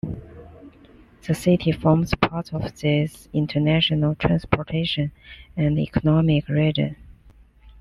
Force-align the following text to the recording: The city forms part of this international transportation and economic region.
The 1.27 1.35
city 1.35 1.71
forms 1.71 2.15
part 2.15 2.53
of 2.55 2.75
this 2.81 3.29
international 3.33 4.15
transportation 4.15 5.11
and 5.55 5.77
economic 5.77 6.49
region. 6.49 6.95